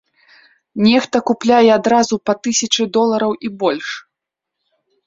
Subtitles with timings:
[0.85, 3.87] Нехта купляе адразу па тысячы долараў і больш.